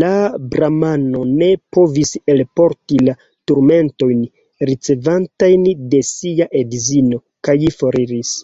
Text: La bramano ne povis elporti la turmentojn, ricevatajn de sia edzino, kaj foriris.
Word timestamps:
La 0.00 0.08
bramano 0.54 1.22
ne 1.30 1.48
povis 1.76 2.12
elporti 2.34 3.00
la 3.08 3.16
turmentojn, 3.52 4.22
ricevatajn 4.74 5.68
de 5.96 6.04
sia 6.12 6.52
edzino, 6.64 7.26
kaj 7.50 7.60
foriris. 7.82 8.40